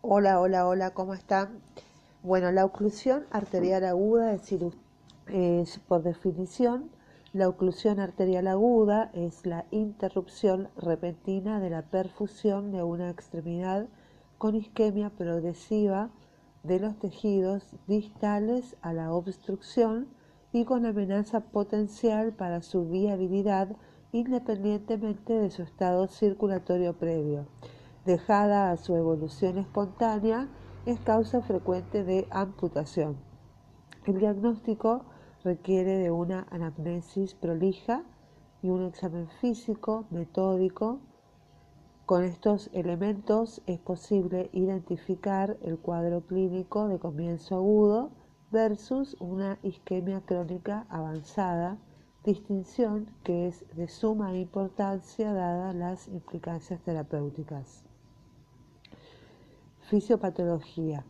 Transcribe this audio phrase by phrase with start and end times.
[0.00, 1.58] Hola, hola, hola, ¿cómo están?
[2.22, 4.54] Bueno, la oclusión arterial aguda es,
[5.26, 6.88] es, por definición,
[7.32, 13.88] la oclusión arterial aguda es la interrupción repentina de la perfusión de una extremidad
[14.38, 16.10] con isquemia progresiva
[16.62, 20.06] de los tejidos distales a la obstrucción
[20.52, 23.70] y con amenaza potencial para su viabilidad
[24.12, 27.48] independientemente de su estado circulatorio previo
[28.08, 30.48] dejada a su evolución espontánea,
[30.86, 33.18] es causa frecuente de amputación.
[34.06, 35.04] El diagnóstico
[35.44, 38.04] requiere de una anamnesis prolija
[38.62, 41.00] y un examen físico metódico.
[42.06, 48.12] Con estos elementos es posible identificar el cuadro clínico de comienzo agudo
[48.50, 51.76] versus una isquemia crónica avanzada,
[52.24, 57.87] distinción que es de suma importancia dadas las implicancias terapéuticas.
[59.88, 61.06] Fisiopatología.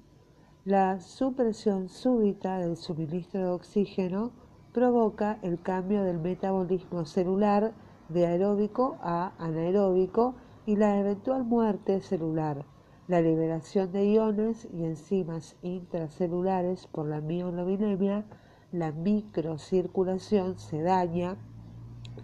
[0.65, 4.31] La supresión súbita del suministro de oxígeno
[4.73, 7.73] provoca el cambio del metabolismo celular
[8.09, 12.67] de aeróbico a anaeróbico y la eventual muerte celular.
[13.09, 18.27] La liberación de iones y enzimas intracelulares por la mioglobinemia,
[18.70, 21.37] la microcirculación se daña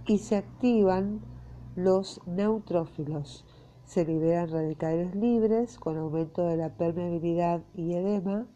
[0.06, 1.20] y se activan
[1.74, 3.44] los neutrófilos
[3.86, 8.46] se liberan radicales libres con aumento de la permeabilidad y edema.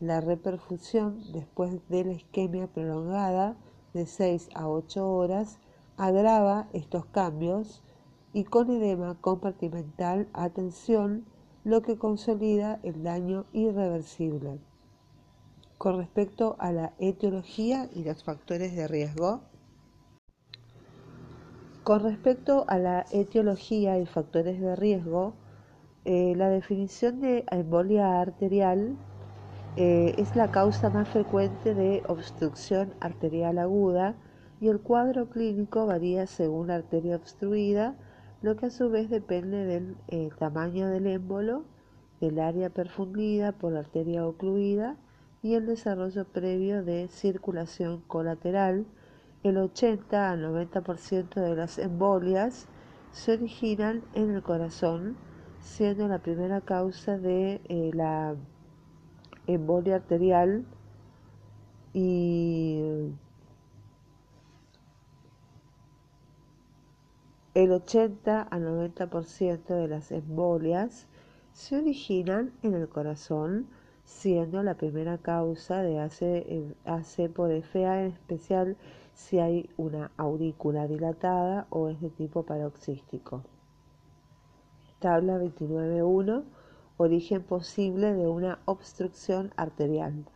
[0.00, 3.56] La reperfusión después de la isquemia prolongada
[3.92, 5.58] de 6 a 8 horas
[5.96, 7.82] agrava estos cambios
[8.32, 11.26] y con edema compartimental atención
[11.64, 14.60] lo que consolida el daño irreversible.
[15.76, 19.42] Con respecto a la etiología y los factores de riesgo,
[21.90, 25.34] con respecto a la etiología y factores de riesgo,
[26.04, 28.96] eh, la definición de embolia arterial
[29.74, 34.14] eh, es la causa más frecuente de obstrucción arterial aguda
[34.60, 37.96] y el cuadro clínico varía según la arteria obstruida,
[38.40, 41.64] lo que a su vez depende del eh, tamaño del émbolo,
[42.20, 44.94] del área perfundida por la arteria ocluida
[45.42, 48.86] y el desarrollo previo de circulación colateral
[49.42, 52.66] el 80 al 90% de las embolias
[53.12, 55.16] se originan en el corazón,
[55.60, 58.34] siendo la primera causa de eh, la
[59.46, 60.64] embolia arterial
[61.92, 62.80] y
[67.54, 71.06] el 80 al 90% de las embolias
[71.52, 73.66] se originan en el corazón,
[74.10, 78.76] siendo la primera causa de AC, por FA en especial
[79.14, 83.42] si hay una aurícula dilatada o es de tipo paroxístico.
[84.98, 86.42] Tabla 29.1.
[86.98, 90.26] Origen posible de una obstrucción arterial.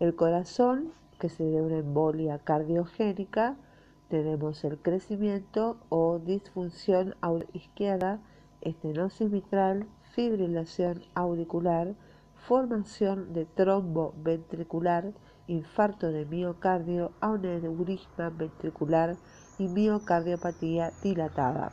[0.00, 3.56] El corazón, que se una embolia cardiogénica,
[4.08, 7.14] tenemos el crecimiento o disfunción
[7.52, 8.20] izquierda,
[8.62, 11.94] estenosis mitral, fibrilación auricular,
[12.48, 15.12] formación de trombo ventricular,
[15.48, 19.16] infarto de miocardio, aneurisma ventricular
[19.58, 21.72] y miocardiopatía dilatada.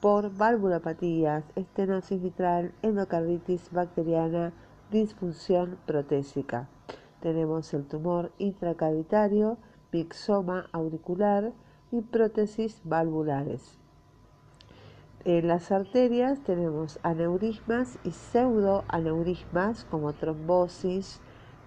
[0.00, 4.52] Por valvulopatías, estenosis vitral, endocarditis bacteriana,
[4.90, 6.68] disfunción protésica.
[7.20, 9.58] Tenemos el tumor intracavitario,
[9.92, 11.52] mixoma auricular
[11.92, 13.83] y prótesis valvulares.
[15.26, 21.18] En las arterias tenemos aneurismas y pseudoaneurismas como trombosis,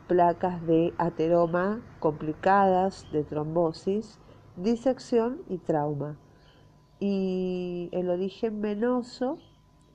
[0.07, 4.19] placas de ateroma complicadas de trombosis,
[4.57, 6.17] disección y trauma.
[6.99, 9.39] Y el origen venoso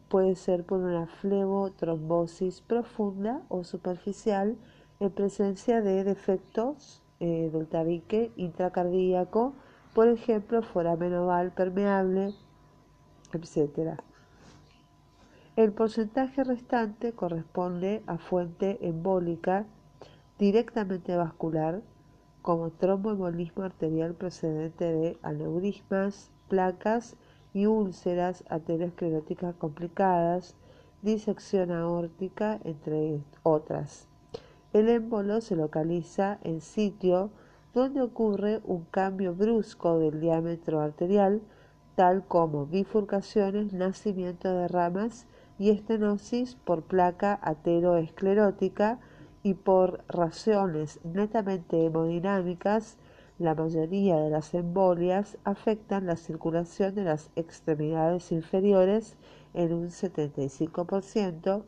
[0.08, 4.56] puede ser por una flebotrombosis profunda o superficial
[4.98, 9.54] en presencia de defectos eh, del tabique intracardíaco,
[9.94, 12.34] por ejemplo, foramen oval permeable,
[13.38, 14.00] etc.
[15.56, 19.66] El porcentaje restante corresponde a fuente embólica
[20.38, 21.82] directamente vascular,
[22.40, 27.16] como tromboembolismo arterial procedente de aneurismas, placas
[27.54, 30.56] y úlceras ateroscleróticas complicadas,
[31.02, 34.08] disección aórtica, entre otras.
[34.72, 37.30] El émbolo se localiza en sitio
[37.74, 41.42] donde ocurre un cambio brusco del diámetro arterial
[41.94, 45.26] tal como bifurcaciones, nacimiento de ramas
[45.58, 48.98] y estenosis por placa ateroesclerótica
[49.42, 52.96] y por razones netamente hemodinámicas,
[53.38, 59.16] la mayoría de las embolias afectan la circulación de las extremidades inferiores
[59.52, 61.64] en un 75%,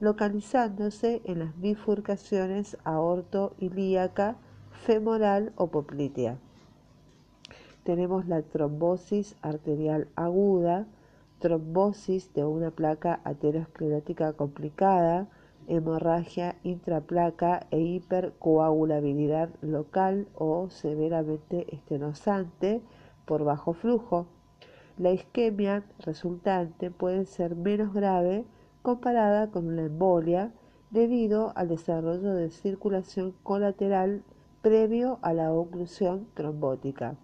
[0.00, 4.36] localizándose en las bifurcaciones aorto-ilíaca,
[4.84, 6.38] femoral o poplitea.
[7.84, 10.86] Tenemos la trombosis arterial aguda,
[11.40, 15.28] trombosis de una placa aterosclerótica complicada,
[15.66, 22.82] hemorragia intraplaca e hipercoagulabilidad local o severamente estenosante
[23.26, 24.26] por bajo flujo.
[24.96, 28.44] La isquemia resultante puede ser menos grave
[28.82, 30.52] comparada con una embolia
[30.90, 34.22] debido al desarrollo de circulación colateral
[34.60, 37.16] previo a la oclusión trombótica.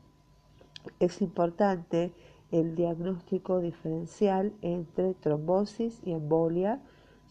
[1.01, 2.13] Es importante
[2.51, 6.81] el diagnóstico diferencial entre trombosis y embolia,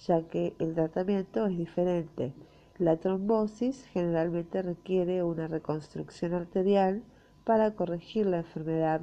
[0.05, 2.33] ya que el tratamiento es diferente.
[2.77, 7.03] La trombosis generalmente requiere una reconstrucción arterial
[7.43, 9.01] para corregir la enfermedad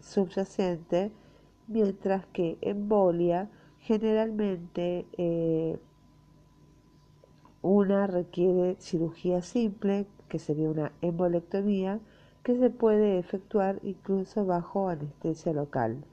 [0.00, 1.12] subyacente,
[1.68, 3.48] mientras que embolia
[3.78, 5.78] generalmente eh,
[7.62, 12.00] una requiere cirugía simple, que sería una embolectomía,
[12.42, 16.04] que se puede efectuar incluso bajo anestesia local.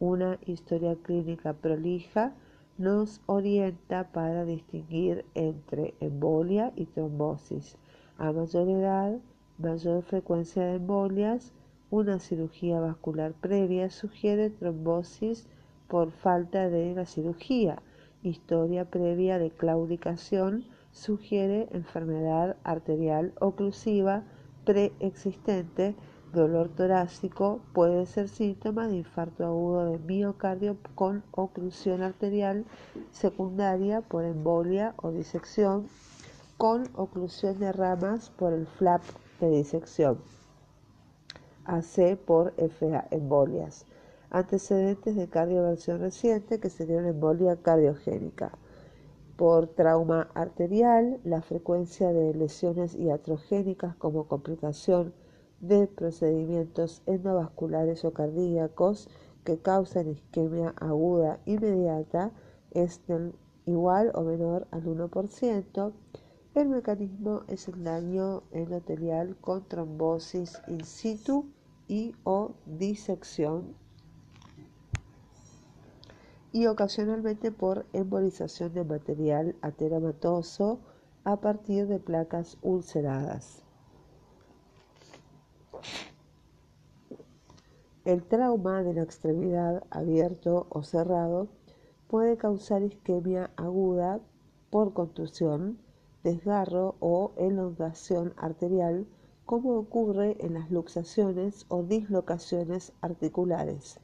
[0.00, 2.34] Una historia clínica prolija
[2.78, 7.76] nos orienta para distinguir entre embolia y trombosis.
[8.16, 9.18] A mayor edad,
[9.58, 11.52] mayor frecuencia de embolias,
[11.90, 15.48] una cirugía vascular previa sugiere trombosis
[15.88, 17.82] por falta de la cirugía.
[18.22, 24.24] Historia previa de claudicación sugiere enfermedad arterial oclusiva
[24.68, 25.96] preexistente,
[26.34, 32.66] dolor torácico puede ser síntoma de infarto agudo de miocardio con oclusión arterial
[33.10, 35.88] secundaria por embolia o disección,
[36.58, 39.00] con oclusión de ramas por el flap
[39.40, 40.18] de disección.
[41.64, 43.86] AC por FA, embolias.
[44.28, 48.52] Antecedentes de cardioversión reciente que sería una embolia cardiogénica
[49.38, 55.14] por trauma arterial, la frecuencia de lesiones iatrogénicas como complicación
[55.60, 59.08] de procedimientos endovasculares o cardíacos
[59.44, 62.32] que causan isquemia aguda inmediata
[62.72, 63.00] es
[63.64, 65.92] igual o menor al 1%.
[66.56, 71.46] El mecanismo es el daño endotelial con trombosis in situ
[71.86, 73.76] y o disección
[76.52, 80.80] y ocasionalmente por embolización de material ateromatoso
[81.24, 83.62] a partir de placas ulceradas.
[88.04, 91.48] El trauma de la extremidad abierto o cerrado
[92.08, 94.20] puede causar isquemia aguda
[94.70, 95.78] por contusión,
[96.24, 99.06] desgarro o elongación arterial,
[99.44, 104.00] como ocurre en las luxaciones o dislocaciones articulares.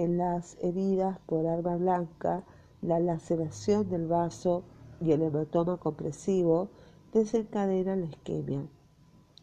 [0.00, 2.42] En las heridas por arma blanca,
[2.80, 4.62] la laceración del vaso
[4.98, 6.70] y el hematoma compresivo
[7.12, 8.66] desencadenan la isquemia.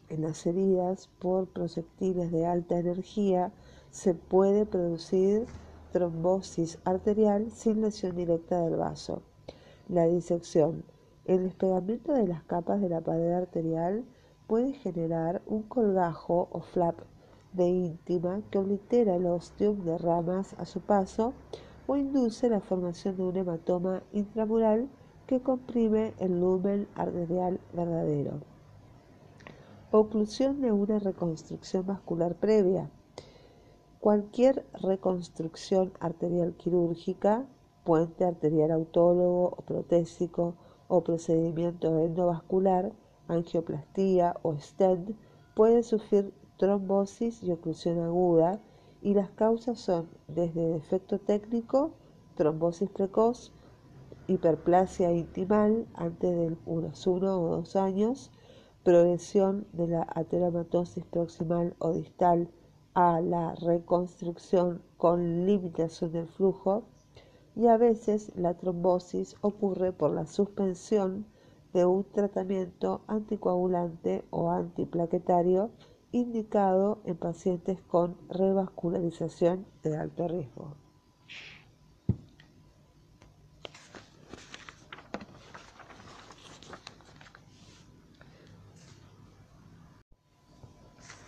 [0.08, 3.52] En las heridas por proyectiles de alta energía
[3.92, 5.46] se puede producir
[5.92, 9.22] trombosis arterial sin lesión directa del vaso.
[9.88, 10.82] La disección.
[11.24, 14.04] El despegamiento de las capas de la pared arterial
[14.48, 16.98] puede generar un colgajo o flap
[17.52, 21.32] de íntima que oblitera el ostium de ramas a su paso
[21.86, 24.88] o induce la formación de un hematoma intramural
[25.26, 28.40] que comprime el lumen arterial verdadero.
[29.90, 32.90] Oclusión de una reconstrucción vascular previa.
[34.00, 37.46] Cualquier reconstrucción arterial quirúrgica,
[37.84, 40.54] puente arterial autólogo o protésico
[40.88, 42.92] o procedimiento endovascular,
[43.28, 45.16] angioplastía o stent
[45.54, 48.60] puede sufrir trombosis y oclusión aguda
[49.00, 51.92] y las causas son desde defecto técnico,
[52.34, 53.52] trombosis precoz,
[54.26, 58.30] hiperplasia intimal antes de unos uno o dos años,
[58.82, 62.48] progresión de la ateromatosis proximal o distal
[62.94, 66.82] a la reconstrucción con limitación del flujo
[67.54, 71.26] y a veces la trombosis ocurre por la suspensión
[71.72, 75.70] de un tratamiento anticoagulante o antiplaquetario
[76.12, 80.74] indicado en pacientes con revascularización de alto riesgo.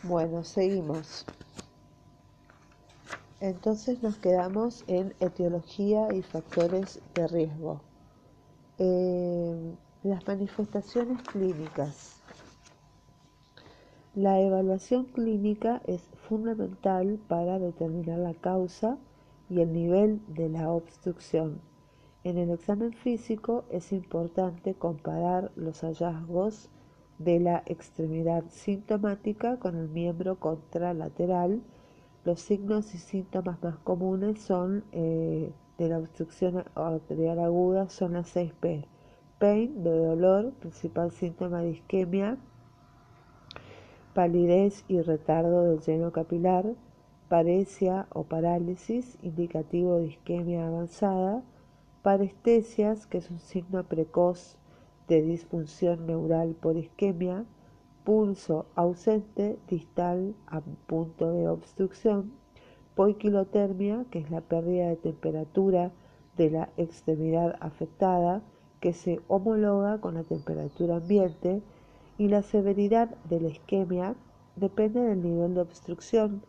[0.02, 1.26] Bueno, seguimos.
[3.40, 7.80] Entonces nos quedamos en etiología y factores de riesgo.
[8.78, 12.19] Eh, las manifestaciones clínicas.
[14.16, 18.98] La evaluación clínica es fundamental para determinar la causa
[19.48, 21.60] y el nivel de la obstrucción.
[22.24, 26.70] En el examen físico es importante comparar los hallazgos
[27.18, 31.62] de la extremidad sintomática con el miembro contralateral.
[32.24, 38.34] Los signos y síntomas más comunes son eh, de la obstrucción arterial aguda son las
[38.34, 38.86] 6P.
[39.38, 42.38] Pain, de dolor, principal síntoma de isquemia,
[44.14, 46.74] palidez y retardo del lleno capilar,
[47.28, 51.42] paresia o parálisis, indicativo de isquemia avanzada,
[52.02, 54.56] parestesias, que es un signo precoz
[55.06, 57.44] de disfunción neural por isquemia,
[58.04, 62.32] pulso ausente distal a punto de obstrucción,
[62.94, 65.92] poiquilotermia, que es la pérdida de temperatura
[66.36, 68.42] de la extremidad afectada,
[68.80, 71.62] que se homologa con la temperatura ambiente,
[72.20, 74.14] y la severidad de la isquemia
[74.54, 76.42] depende del nivel de obstrucción,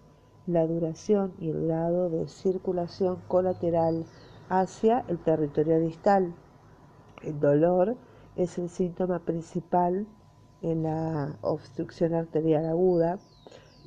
[0.45, 4.03] la duración y el grado de circulación colateral
[4.49, 6.35] hacia el territorio distal.
[7.23, 7.95] El dolor
[8.35, 10.07] es el síntoma principal
[10.61, 13.19] en la obstrucción arterial aguda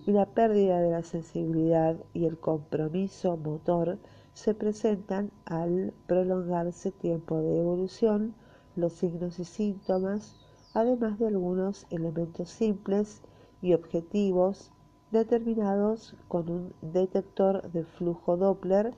[0.06, 3.98] y la pérdida de la sensibilidad y el compromiso motor
[4.32, 8.34] se presentan al prolongarse tiempo de evolución,
[8.74, 10.43] los signos y síntomas,
[10.74, 13.22] además de algunos elementos simples
[13.62, 14.70] y objetivos
[15.12, 18.92] determinados con un detector de flujo Doppler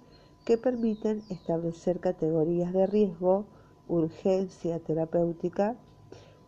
[0.44, 3.44] que permiten establecer categorías de riesgo,
[3.88, 5.76] urgencia terapéutica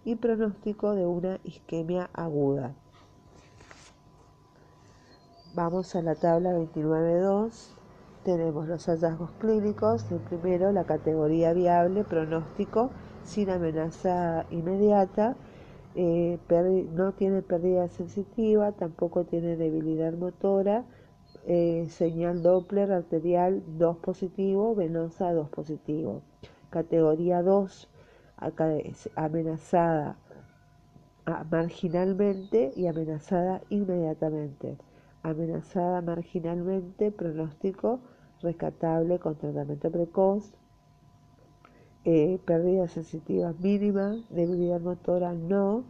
[0.04, 2.74] y pronóstico de una isquemia aguda.
[5.54, 7.74] Vamos a la tabla 29.2.
[8.24, 10.10] Tenemos los hallazgos clínicos.
[10.10, 12.90] El primero, la categoría viable, pronóstico,
[13.28, 15.36] sin amenaza inmediata.
[15.94, 16.38] Eh,
[16.92, 20.84] no tiene pérdida sensitiva, tampoco tiene debilidad motora
[21.46, 26.22] eh, señal Doppler arterial 2 positivo, venosa 2 positivo.
[26.70, 27.88] Categoría 2,
[28.36, 30.16] acá es amenazada
[31.50, 34.76] marginalmente y amenazada inmediatamente.
[35.22, 38.00] Amenazada marginalmente, pronóstico
[38.42, 40.52] rescatable con tratamiento precoz,
[42.10, 45.84] eh, pérdida sensitiva mínima, debilidad motora no,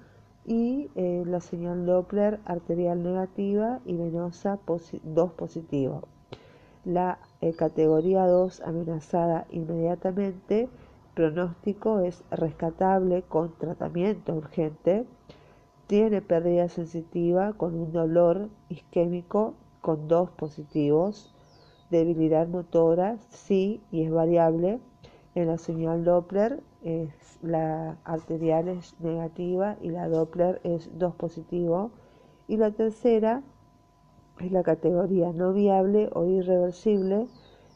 [0.44, 6.08] y eh, la señal Doppler arterial negativa y venosa 2 positivo.
[6.84, 10.68] La eh, categoría 2 amenazada inmediatamente,
[11.14, 15.06] pronóstico es rescatable con tratamiento urgente,
[15.86, 21.32] tiene pérdida sensitiva con un dolor isquémico con 2 positivos,
[21.90, 24.80] debilidad motora sí y es variable
[25.40, 31.92] en la señal Doppler es la arterial es negativa y la Doppler es 2 positivo.
[32.48, 33.42] Y la tercera
[34.40, 37.28] es la categoría no viable o irreversible.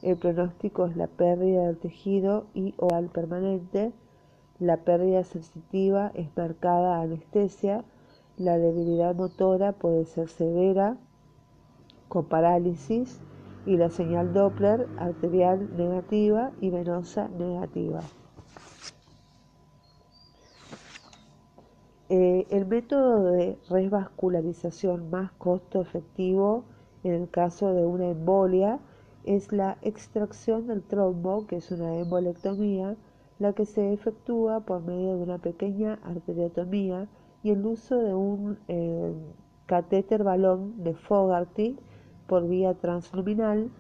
[0.03, 3.93] El pronóstico es la pérdida del tejido y oral permanente.
[4.59, 7.85] La pérdida sensitiva es marcada anestesia.
[8.39, 10.97] La debilidad motora puede ser severa
[12.09, 13.21] con parálisis
[13.67, 18.01] y la señal Doppler arterial negativa y venosa negativa.
[22.09, 26.65] Eh, el método de revascularización más costo efectivo
[27.05, 28.81] en el caso de una embolia
[29.25, 32.97] es la extracción del trombo, que es una embolectomía,
[33.39, 37.09] la que se efectúa por medio de una pequeña arteriotomía
[37.43, 39.15] y el uso de un eh,
[39.67, 41.79] catéter balón de Fogarty
[42.33, 43.71] por vía transluminal,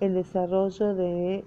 [0.00, 1.44] el desarrollo de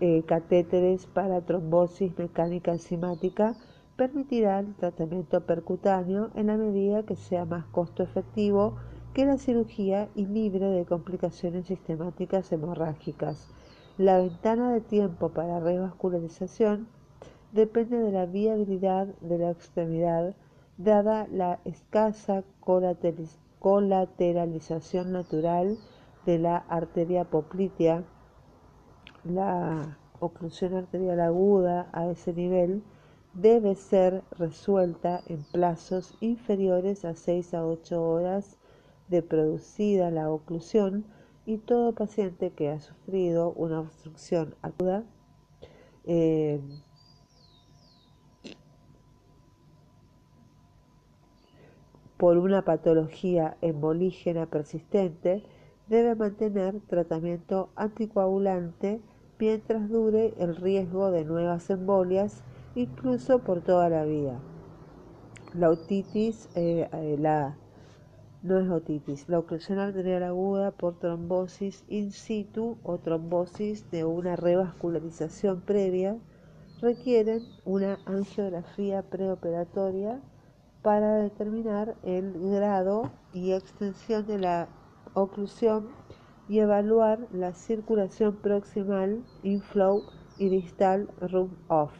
[0.00, 3.56] eh, catéteres para trombosis mecánica enzimática
[3.96, 8.76] permitirá el tratamiento percutáneo en la medida que sea más costo efectivo
[9.14, 13.48] que la cirugía y libre de complicaciones sistemáticas hemorrágicas.
[13.96, 16.86] La ventana de tiempo para revascularización
[17.52, 20.34] depende de la viabilidad de la extremidad,
[20.76, 22.44] dada la escasa
[23.60, 25.78] colateralización natural
[26.26, 28.04] de la arteria poplitea,
[29.24, 32.82] la oclusión arterial aguda a ese nivel
[33.34, 38.58] debe ser resuelta en plazos inferiores a 6 a 8 horas
[39.08, 41.06] de producida la oclusión
[41.46, 45.04] y todo paciente que ha sufrido una obstrucción aguda
[46.04, 46.60] eh,
[52.18, 55.44] por una patología embolígena persistente
[55.86, 59.00] debe mantener tratamiento anticoagulante
[59.38, 62.42] mientras dure el riesgo de nuevas embolias
[62.74, 64.40] incluso por toda la vida.
[65.54, 67.56] La otitis, eh, eh, la
[68.42, 69.28] no es otitis.
[69.28, 76.18] La oclusión arterial aguda por trombosis in situ o trombosis de una revascularización previa
[76.80, 80.20] requieren una angiografía preoperatoria
[80.88, 84.68] para determinar el grado y extensión de la
[85.12, 85.88] oclusión
[86.48, 90.00] y evaluar la circulación proximal, inflow
[90.38, 91.92] y distal rub-off.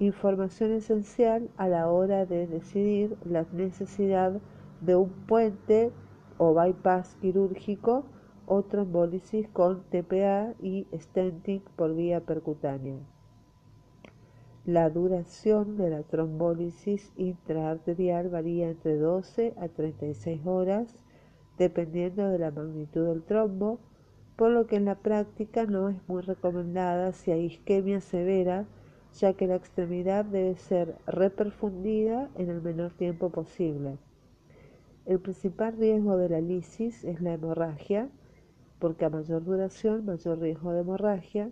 [0.00, 4.32] Información esencial a la hora de decidir la necesidad
[4.80, 5.92] de un puente
[6.38, 8.04] o bypass quirúrgico
[8.46, 12.98] o trombólisis con TPA y stenting por vía percutánea.
[14.64, 20.94] La duración de la trombólisis intraarterial varía entre 12 a 36 horas
[21.58, 23.80] dependiendo de la magnitud del trombo,
[24.36, 28.66] por lo que en la práctica no es muy recomendada si hay isquemia severa,
[29.18, 33.98] ya que la extremidad debe ser reperfundida en el menor tiempo posible.
[35.06, 38.08] El principal riesgo de la lisis es la hemorragia,
[38.78, 41.50] porque a mayor duración, mayor riesgo de hemorragia,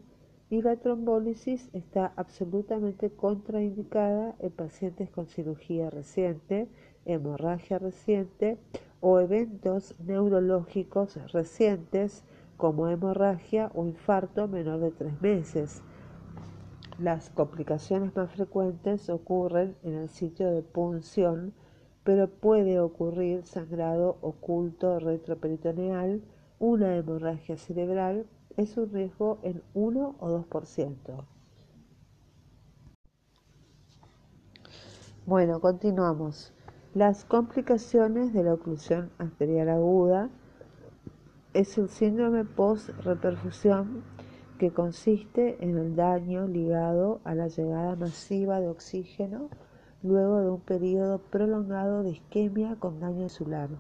[0.51, 6.69] y la trombólisis está absolutamente contraindicada en pacientes con cirugía reciente,
[7.05, 8.59] hemorragia reciente
[9.01, 12.25] o eventos neurológicos recientes
[12.57, 15.83] como hemorragia o infarto menor de tres meses.
[16.99, 21.55] Las complicaciones más frecuentes ocurren en el sitio de punción,
[22.03, 26.23] pero puede ocurrir sangrado oculto retroperitoneal,
[26.59, 28.27] una hemorragia cerebral,
[28.61, 31.25] es un riesgo en 1 o 2%.
[35.25, 36.53] Bueno, continuamos.
[36.93, 40.29] Las complicaciones de la oclusión arterial aguda
[41.55, 44.05] es el síndrome post-reperfusión
[44.59, 49.49] que consiste en el daño ligado a la llegada masiva de oxígeno
[50.03, 53.71] luego de un periodo prolongado de isquemia con daño insular.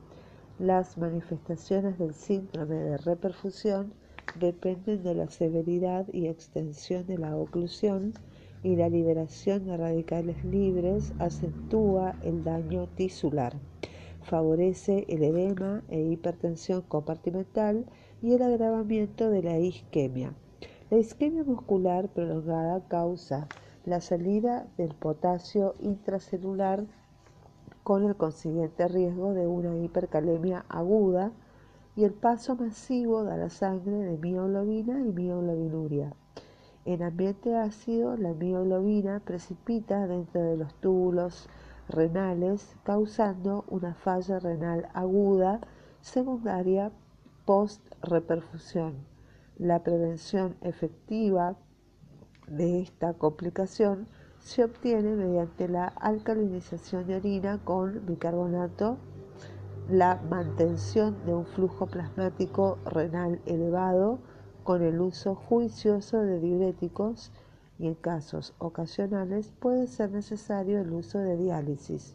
[0.59, 4.00] Las manifestaciones del síndrome de reperfusión
[4.39, 8.15] dependen de la severidad y extensión de la oclusión
[8.63, 13.57] y la liberación de radicales libres acentúa el daño tisular,
[14.23, 17.87] favorece el edema e hipertensión compartimental
[18.23, 20.35] y el agravamiento de la isquemia.
[20.91, 23.49] La isquemia muscular prolongada causa
[23.85, 26.85] la salida del potasio intracelular
[27.83, 31.33] con el consiguiente riesgo de una hipercalemia aguda
[31.97, 36.13] y el paso masivo de la sangre de mioglobina y mioglobinuria.
[36.85, 41.49] En ambiente ácido, la mioglobina precipita dentro de los túbulos
[41.89, 45.61] renales, causando una falla renal aguda
[46.00, 46.91] secundaria
[47.45, 48.95] post-reperfusión.
[49.59, 51.57] La prevención efectiva
[52.49, 54.07] de esta complicación
[54.39, 58.97] se obtiene mediante la alcalinización de orina con bicarbonato,
[59.91, 64.21] la mantención de un flujo plasmático renal elevado,
[64.63, 67.33] con el uso juicioso de diuréticos
[67.79, 72.15] y en casos ocasionales puede ser necesario el uso de diálisis.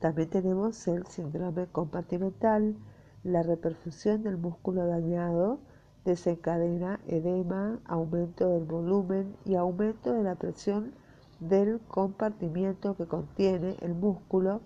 [0.00, 2.76] También tenemos el síndrome compartimental,
[3.22, 5.60] la reperfusión del músculo dañado
[6.04, 10.92] desencadena edema, aumento del volumen y aumento de la presión
[11.38, 14.60] del compartimiento que contiene el músculo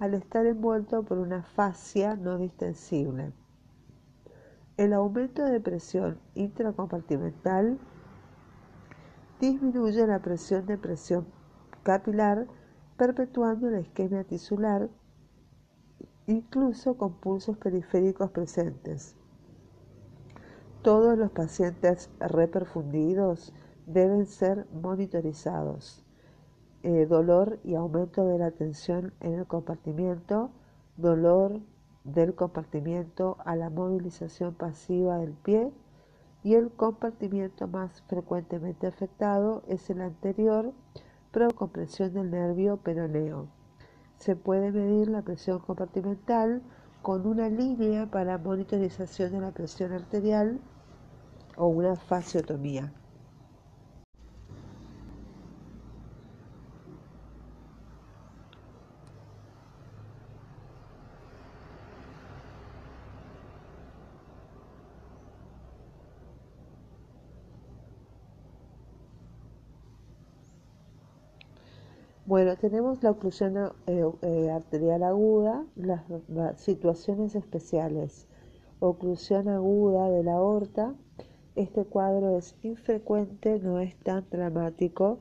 [0.00, 3.32] al estar envuelto por una fascia no distensible.
[4.78, 7.78] El aumento de presión intracompartimental
[9.38, 11.26] disminuye la presión de presión
[11.82, 12.46] capilar,
[12.96, 14.88] perpetuando la isquemia tisular,
[16.26, 19.16] incluso con pulsos periféricos presentes.
[20.82, 23.52] Todos los pacientes reperfundidos
[23.86, 26.06] deben ser monitorizados.
[26.82, 30.50] Eh, dolor y aumento de la tensión en el compartimiento,
[30.96, 31.60] dolor,
[32.04, 35.70] del compartimiento a la movilización pasiva del pie
[36.42, 40.72] y el compartimiento más frecuentemente afectado es el anterior,
[41.54, 43.46] compresión del nervio peroneo.
[44.16, 46.62] Se puede medir la presión compartimental
[47.02, 50.58] con una línea para monitorización de la presión arterial
[51.56, 52.92] o una fasciotomía.
[72.30, 73.56] Bueno, tenemos la oclusión
[73.88, 76.04] eh, eh, arterial aguda, las,
[76.60, 78.28] situaciones especiales.
[78.78, 80.94] Oclusión aguda de la aorta.
[81.56, 85.18] Este cuadro es infrecuente, no es tan dramático,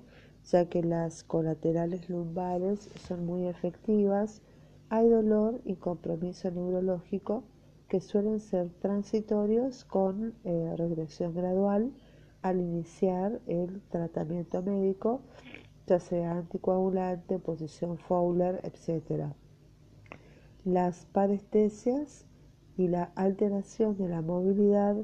[0.52, 4.44] ya que las colaterales lumbares son muy efectivas
[4.90, 7.44] hay dolor y compromiso neurológico
[7.88, 11.92] que suelen ser transitorios con eh, regresión gradual
[12.44, 15.22] al iniciar el tratamiento médico,
[15.98, 19.34] sea anticoagulante, posición Fowler, etc.
[20.64, 22.28] Las parestesias
[22.78, 24.96] y la alteración de la movilidad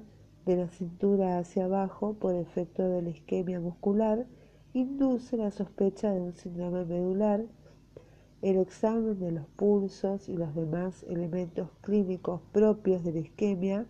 [0.46, 4.28] de la cintura hacia abajo por efecto de la isquemia muscular
[4.74, 7.46] induce la sospecha de un síndrome medular
[8.46, 13.88] el examen de los pulsos y los demás elementos clínicos propios de la isquemia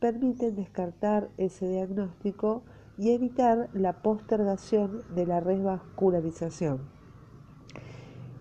[0.00, 2.64] permiten descartar ese diagnóstico
[2.96, 6.80] y evitar la postergación de la revascularización.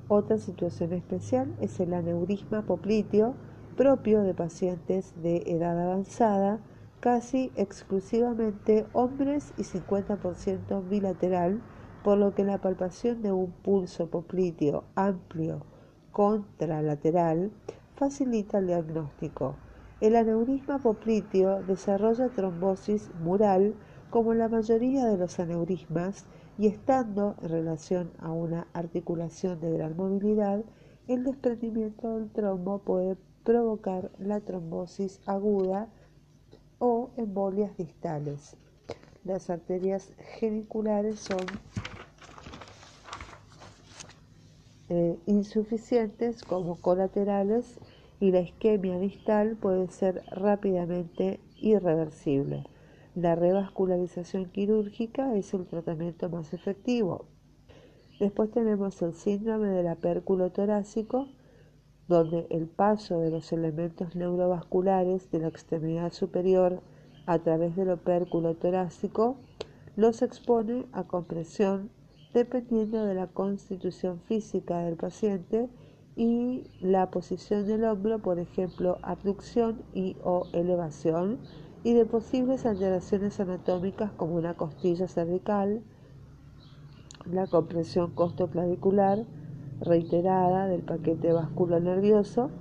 [0.08, 3.36] Otra situación especial es el aneurisma popliteo
[3.76, 6.60] propio de pacientes de edad avanzada,
[7.00, 11.62] casi exclusivamente hombres y 50% bilateral,
[12.04, 15.66] por lo que la palpación de un pulso popliteo amplio
[16.12, 17.52] contralateral
[17.96, 19.56] facilita el diagnóstico.
[20.02, 23.74] El aneurisma popliteo desarrolla trombosis mural
[24.14, 26.26] como la mayoría de los aneurismas
[26.60, 30.64] y estando en relación a una articulación de gran movilidad,
[31.08, 35.88] el desprendimiento del trombo puede provocar la trombosis aguda
[36.78, 38.56] o embolias distales.
[39.24, 41.48] Las arterias geniculares son
[44.90, 47.80] Eh, insuficientes como colaterales
[48.20, 52.66] y la isquemia distal puede ser rápidamente irreversible.
[53.16, 57.28] La revascularización quirúrgica es el tratamiento más efectivo.
[58.20, 61.28] Después tenemos el síndrome del apérculo torácico,
[62.08, 66.82] donde el paso de los elementos neurovasculares de la extremidad superior
[67.28, 69.38] a través del opérculo torácico
[69.96, 71.92] los expone a compresión
[72.34, 75.70] dependiendo de la constitución física del paciente
[76.16, 81.40] y la posición del hombro, por ejemplo, abducción y o elevación,
[81.84, 85.82] y de posibles alteraciones anatómicas como una costilla cervical,
[87.26, 89.26] la compresión costoclavicular
[89.82, 92.52] reiterada del paquete vascular nervioso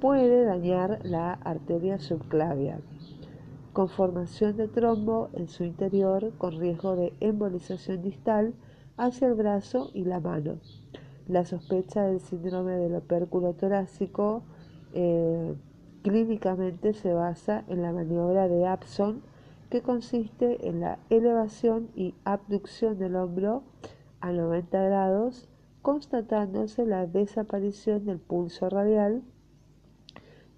[0.00, 2.80] puede dañar la arteria subclavia,
[3.72, 8.54] con formación de trombo en su interior con riesgo de embolización distal
[8.96, 10.58] hacia el brazo y la mano.
[11.28, 14.42] La sospecha del síndrome del opérculo torácico
[14.92, 15.54] eh,
[16.02, 19.22] clínicamente se basa en la maniobra de Abson,
[19.70, 23.62] que consiste en la elevación y abducción del hombro
[24.20, 25.48] a 90 grados,
[25.82, 29.22] constatándose la desaparición del pulso radial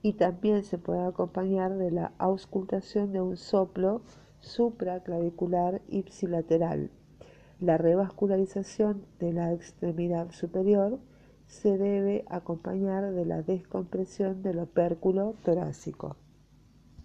[0.03, 4.03] y también se puede acompañar de la auscultación de un soplo
[4.41, 6.91] supraclavicular ipsilateral.
[7.61, 10.99] La revascularización de la extremidad superior
[11.53, 16.17] se debe acompañar de la descompresión del opérculo torácico.